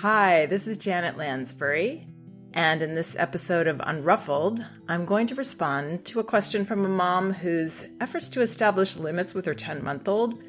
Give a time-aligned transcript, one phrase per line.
[0.00, 2.06] Hi, this is Janet Lansbury,
[2.52, 6.88] and in this episode of Unruffled, I'm going to respond to a question from a
[6.88, 10.42] mom whose efforts to establish limits with her 10 month old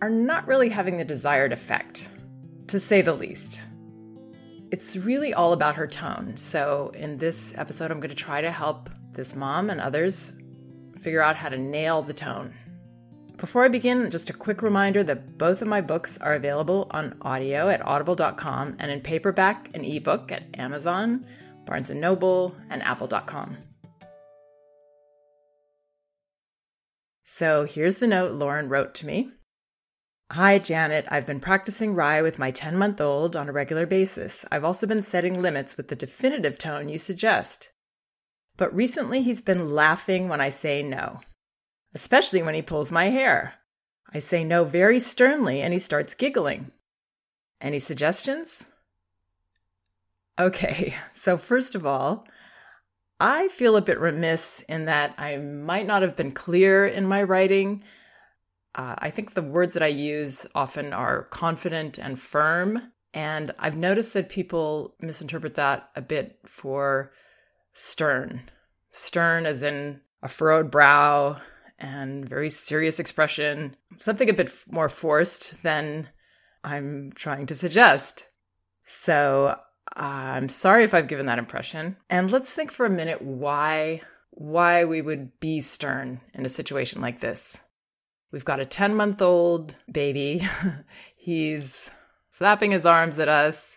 [0.00, 2.08] are not really having the desired effect,
[2.68, 3.62] to say the least.
[4.70, 8.52] It's really all about her tone, so in this episode, I'm going to try to
[8.52, 10.34] help this mom and others
[11.00, 12.54] figure out how to nail the tone.
[13.38, 17.16] Before I begin, just a quick reminder that both of my books are available on
[17.22, 21.24] audio at audible.com and in paperback and ebook at Amazon,
[21.64, 23.56] Barnes & Noble, and apple.com.
[27.22, 29.30] So here's the note Lauren wrote to me.
[30.32, 31.06] Hi, Janet.
[31.08, 34.44] I've been practicing RIE with my 10 month old on a regular basis.
[34.50, 37.70] I've also been setting limits with the definitive tone you suggest.
[38.56, 41.20] But recently he's been laughing when I say no
[41.94, 43.54] especially when he pulls my hair.
[44.12, 46.72] I say no very sternly and he starts giggling.
[47.60, 48.64] Any suggestions?
[50.38, 52.26] Okay, so first of all,
[53.20, 57.22] I feel a bit remiss in that I might not have been clear in my
[57.22, 57.82] writing.
[58.74, 62.92] Uh, I think the words that I use often are confident and firm.
[63.12, 67.12] And I've noticed that people misinterpret that a bit for
[67.72, 68.42] stern.
[68.92, 71.40] Stern as in a furrowed brow,
[71.78, 76.08] and very serious expression, something a bit more forced than
[76.64, 78.24] I'm trying to suggest.
[78.84, 79.56] So
[79.94, 81.96] I'm sorry if I've given that impression.
[82.10, 87.00] And let's think for a minute why why we would be stern in a situation
[87.00, 87.58] like this.
[88.30, 90.46] We've got a 10 month old baby.
[91.16, 91.90] He's
[92.30, 93.76] flapping his arms at us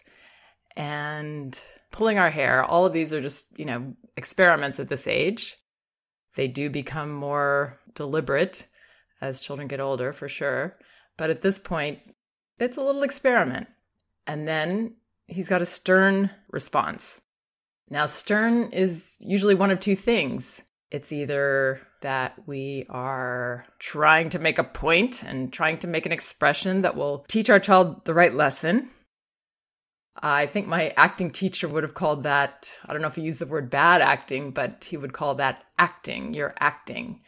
[0.76, 1.60] and
[1.92, 2.64] pulling our hair.
[2.64, 5.58] All of these are just, you know, experiments at this age.
[6.36, 8.67] They do become more deliberate
[9.22, 10.78] as children get older, for sure.
[11.17, 12.00] But at this point,
[12.59, 13.67] it's a little experiment.
[14.25, 14.95] And then
[15.28, 17.22] he's got a stern response.
[17.89, 20.62] Now, stern is usually one of two things.
[20.91, 26.12] It's either that we are trying to make a point and trying to make an
[26.12, 28.90] expression that will teach our child the right lesson,
[30.16, 33.40] I think my acting teacher would have called that, I don't know if he used
[33.40, 36.34] the word bad acting, but he would call that acting.
[36.34, 37.22] You're acting.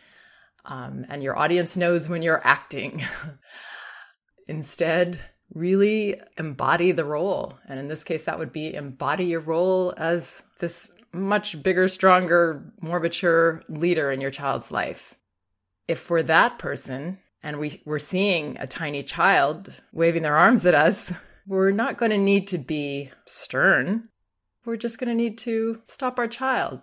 [0.66, 3.04] Um, and your audience knows when you're acting.
[4.48, 5.20] Instead,
[5.54, 7.58] really embody the role.
[7.68, 12.74] And in this case, that would be embody your role as this much bigger, stronger,
[12.82, 15.16] more mature leader in your child's life.
[15.88, 20.74] If we're that person and we, we're seeing a tiny child waving their arms at
[20.74, 21.14] us,
[21.48, 24.10] we're not going to need to be stern.
[24.66, 26.82] We're just going to need to stop our child.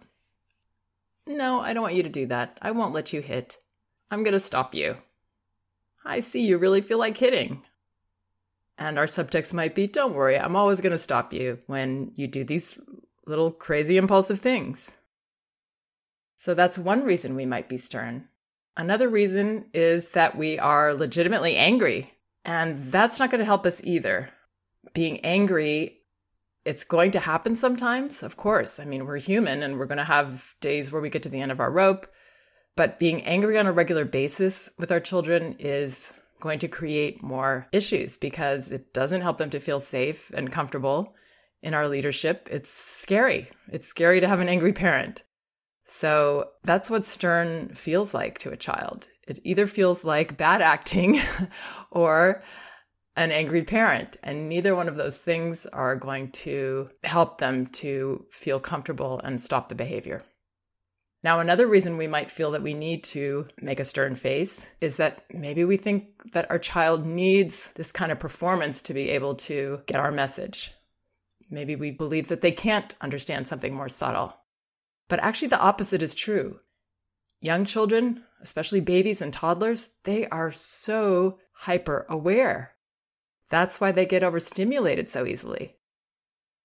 [1.27, 2.59] No, I don't want you to do that.
[2.61, 3.57] I won't let you hit.
[4.11, 4.97] I'm going to stop you.
[6.05, 7.63] I see you really feel like hitting.
[8.79, 12.27] And our subtext might be Don't worry, I'm always going to stop you when you
[12.27, 12.79] do these
[13.27, 14.91] little crazy impulsive things.
[16.37, 18.27] So that's one reason we might be stern.
[18.77, 22.11] Another reason is that we are legitimately angry.
[22.45, 24.31] And that's not going to help us either
[24.95, 26.01] being angry
[26.65, 28.79] it's going to happen sometimes, of course.
[28.79, 31.41] I mean, we're human and we're going to have days where we get to the
[31.41, 32.07] end of our rope.
[32.77, 37.67] But being angry on a regular basis with our children is going to create more
[37.73, 41.15] issues because it doesn't help them to feel safe and comfortable
[41.63, 42.49] in our leadership.
[42.51, 43.49] It's scary.
[43.71, 45.23] It's scary to have an angry parent.
[45.85, 49.09] So that's what stern feels like to a child.
[49.27, 51.21] It either feels like bad acting
[51.91, 52.43] or
[53.17, 54.17] an angry parent.
[54.23, 59.41] And neither one of those things are going to help them to feel comfortable and
[59.41, 60.23] stop the behavior.
[61.23, 64.97] Now, another reason we might feel that we need to make a stern face is
[64.97, 69.35] that maybe we think that our child needs this kind of performance to be able
[69.35, 70.73] to get our message.
[71.51, 74.35] Maybe we believe that they can't understand something more subtle.
[75.09, 76.59] But actually, the opposite is true.
[77.41, 82.77] Young children, especially babies and toddlers, they are so hyper aware
[83.51, 85.77] that's why they get overstimulated so easily.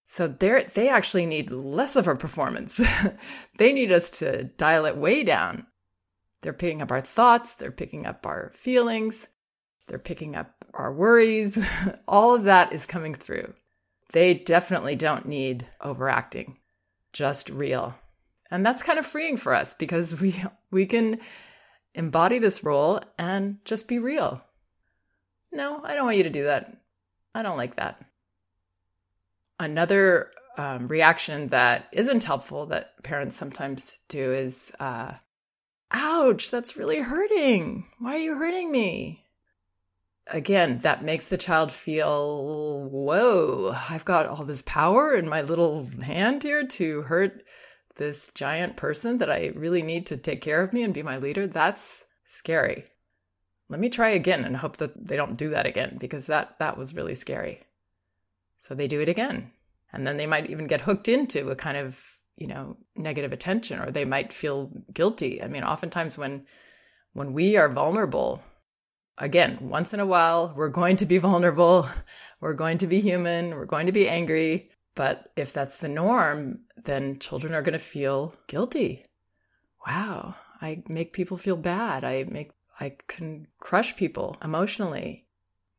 [0.06, 2.80] So they they actually need less of a performance.
[3.58, 5.66] they need us to dial it way down.
[6.42, 9.28] They're picking up our thoughts, they're picking up our feelings,
[9.88, 11.58] they're picking up our worries.
[12.08, 13.54] All of that is coming through.
[14.12, 16.58] They definitely don't need overacting.
[17.12, 17.96] Just real.
[18.52, 20.42] And that's kind of freeing for us because we
[20.72, 21.20] we can
[21.96, 24.40] embody this role and just be real.
[25.52, 26.78] No, I don't want you to do that.
[27.34, 28.05] I don't like that.
[29.60, 35.14] Another um, reaction that isn't helpful that parents sometimes do is, uh,
[35.92, 37.86] ouch, that's really hurting.
[38.00, 39.26] Why are you hurting me?
[40.28, 45.90] again, that makes the child feel, whoa, I've got all this power in my little
[46.02, 47.44] hand here to hurt
[47.98, 51.18] this giant person that I really need to take care of me and be my
[51.18, 51.48] leader.
[51.48, 52.86] That's scary.
[53.70, 56.78] Let me try again and hope that they don't do that again because that that
[56.78, 57.62] was really scary.
[58.58, 59.52] So they do it again.
[59.94, 62.00] And then they might even get hooked into a kind of,
[62.36, 65.42] you know, negative attention or they might feel guilty.
[65.42, 66.46] I mean, oftentimes when
[67.14, 68.44] when we are vulnerable,
[69.18, 71.90] again, once in a while, we're going to be vulnerable,
[72.42, 74.70] we're going to be human, we're going to be angry.
[74.96, 79.04] But if that's the norm, then children are going to feel guilty.
[79.86, 82.04] Wow, I make people feel bad.
[82.04, 85.25] I make I can crush people emotionally.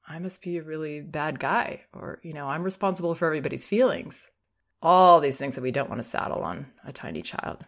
[0.07, 4.27] I must be a really bad guy or you know, I'm responsible for everybody's feelings.
[4.83, 7.67] All these things that we don't want to saddle on a tiny child.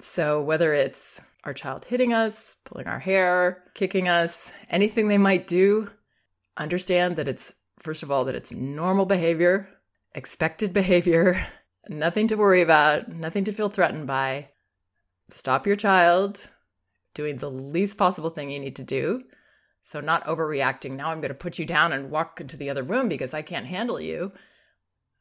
[0.00, 5.46] So whether it's our child hitting us, pulling our hair, kicking us, anything they might
[5.46, 5.90] do,
[6.56, 9.68] understand that it's, first of all, that it's normal behavior,
[10.14, 11.46] expected behavior,
[11.88, 14.48] nothing to worry about, nothing to feel threatened by.
[15.30, 16.48] Stop your child
[17.14, 19.24] doing the least possible thing you need to do.
[19.82, 20.92] So, not overreacting.
[20.92, 23.42] Now I'm going to put you down and walk into the other room because I
[23.42, 24.32] can't handle you.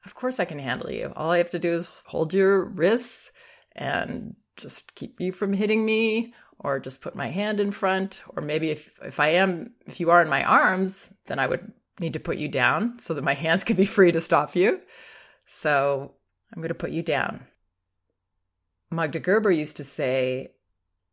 [0.06, 1.14] Of course, I can handle you.
[1.16, 3.32] All I have to do is hold your wrists
[3.76, 8.42] and just keep you from hitting me or just put my hand in front or
[8.42, 12.14] maybe if if I am if you are in my arms then I would need
[12.14, 14.82] to put you down so that my hands can be free to stop you.
[15.46, 16.14] So
[16.52, 17.46] I'm going to put you down.
[18.90, 20.52] Magda Gerber used to say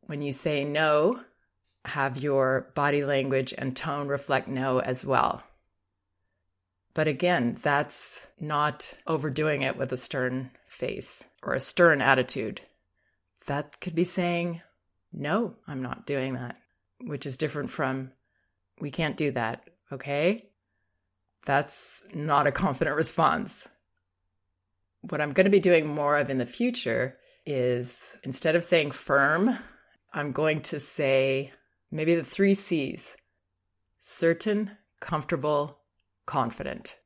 [0.02, 1.20] when you say no,
[1.84, 5.42] have your body language and tone reflect no as well.
[6.94, 12.60] But again, that's not overdoing it with a stern face or a stern attitude
[13.46, 14.62] that could be saying,
[15.12, 16.56] no, I'm not doing that,
[17.00, 18.12] which is different from,
[18.81, 20.46] we can't do that, okay?
[21.44, 23.69] That's not a confident response.
[25.02, 27.14] What I'm going to be doing more of in the future
[27.44, 29.58] is instead of saying firm,
[30.12, 31.52] I'm going to say
[31.90, 33.16] maybe the three C's
[33.98, 35.78] certain, comfortable,
[36.26, 36.96] confident.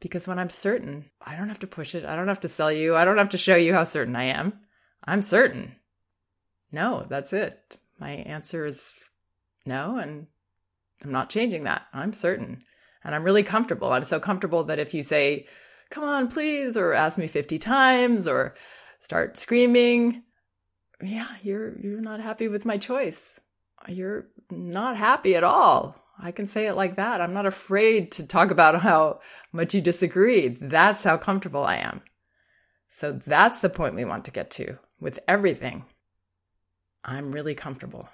[0.00, 2.04] Because when I'm certain, I don't have to push it.
[2.04, 2.96] I don't have to sell you.
[2.96, 4.54] I don't have to show you how certain I am.
[5.04, 5.76] I'm certain.
[6.70, 7.76] No, that's it.
[7.98, 8.92] My answer is
[9.64, 10.26] no, and
[11.04, 11.82] I'm not changing that.
[11.92, 12.64] I'm certain.
[13.04, 13.92] And I'm really comfortable.
[13.92, 15.46] I'm so comfortable that if you say,
[15.90, 18.54] come on, please, or ask me 50 times, or
[19.00, 20.22] start screaming,
[21.02, 23.40] yeah, you're you're not happy with my choice.
[23.88, 25.96] You're not happy at all.
[26.18, 27.20] I can say it like that.
[27.20, 29.20] I'm not afraid to talk about how
[29.52, 30.48] much you disagree.
[30.48, 32.02] That's how comfortable I am.
[32.88, 35.84] So that's the point we want to get to with everything.
[37.04, 38.08] I'm really comfortable.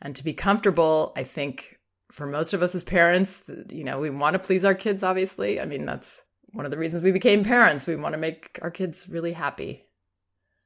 [0.00, 1.78] And to be comfortable, I think
[2.10, 5.60] for most of us as parents, you know, we want to please our kids, obviously.
[5.60, 6.22] I mean, that's
[6.52, 7.86] one of the reasons we became parents.
[7.86, 9.86] We want to make our kids really happy.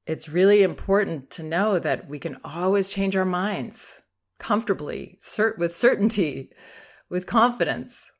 [0.07, 4.03] It's really important to know that we can always change our minds
[4.39, 6.51] comfortably, cert- with certainty,
[7.09, 8.11] with confidence.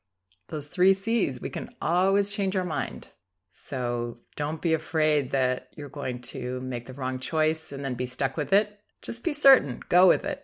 [0.47, 3.09] Those three C's, we can always change our mind.
[3.51, 8.05] So don't be afraid that you're going to make the wrong choice and then be
[8.05, 8.79] stuck with it.
[9.01, 10.43] Just be certain, go with it.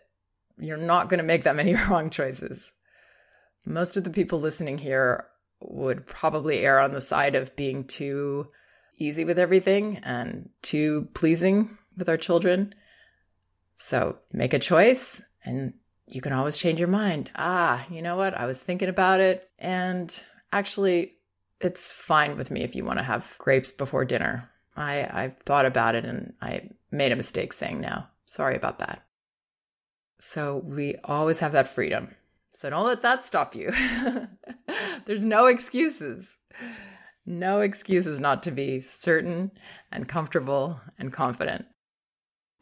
[0.57, 2.71] You're not going to make that many wrong choices.
[3.65, 5.27] Most of the people listening here
[5.61, 8.47] would probably err on the side of being too
[8.97, 12.73] easy with everything and too pleasing with our children.
[13.77, 15.73] So make a choice and
[16.05, 17.31] you can always change your mind.
[17.35, 18.33] Ah, you know what?
[18.33, 20.17] I was thinking about it and
[20.51, 21.13] actually
[21.61, 24.49] it's fine with me if you want to have grapes before dinner.
[24.75, 28.03] I I thought about it and I made a mistake saying no.
[28.25, 29.03] Sorry about that.
[30.19, 32.15] So we always have that freedom.
[32.53, 33.71] So don't let that stop you.
[35.05, 36.37] There's no excuses.
[37.25, 39.51] No excuses not to be certain
[39.91, 41.65] and comfortable and confident.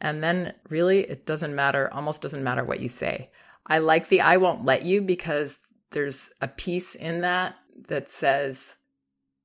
[0.02, 3.30] And then really, it doesn't matter, almost doesn't matter what you say.
[3.66, 5.60] I like the I won't let you because
[5.92, 7.54] there's a piece in that
[7.86, 8.74] that says,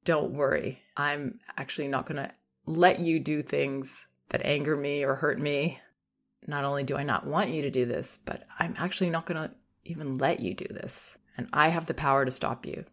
[0.03, 0.81] don't worry.
[0.97, 2.31] I'm actually not going to
[2.65, 5.79] let you do things that anger me or hurt me.
[6.47, 9.49] Not only do I not want you to do this, but I'm actually not going
[9.49, 9.53] to
[9.85, 11.15] even let you do this.
[11.37, 12.83] And I have the power to stop you.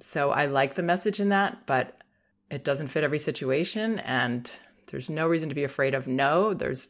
[0.00, 2.02] So I like the message in that, but
[2.50, 4.00] it doesn't fit every situation.
[4.00, 4.50] And
[4.86, 6.54] there's no reason to be afraid of no.
[6.54, 6.88] There's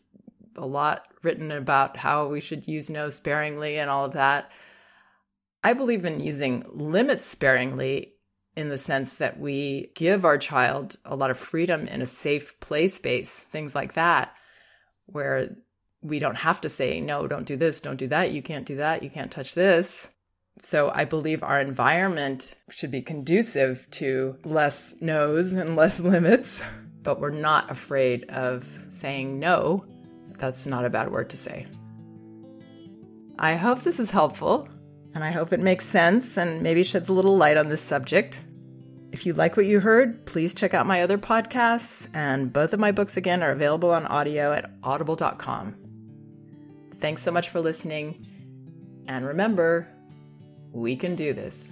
[0.56, 4.50] a lot written about how we should use no sparingly and all of that.
[5.62, 8.14] I believe in using limits sparingly
[8.56, 12.58] in the sense that we give our child a lot of freedom in a safe
[12.60, 14.34] play space, things like that,
[15.06, 15.56] where
[16.02, 18.76] we don't have to say, no, don't do this, don't do that, you can't do
[18.76, 20.06] that, you can't touch this.
[20.62, 26.62] So I believe our environment should be conducive to less no's and less limits,
[27.04, 29.84] but we're not afraid of saying no.
[30.38, 31.66] That's not a bad word to say.
[33.38, 34.68] I hope this is helpful,
[35.14, 38.42] and I hope it makes sense and maybe sheds a little light on this subject.
[39.12, 42.80] If you like what you heard, please check out my other podcasts, and both of
[42.80, 45.76] my books again are available on audio at audible.com.
[46.99, 48.26] Thanks so much for listening,
[49.06, 49.88] and remember,
[50.73, 51.68] we can do this.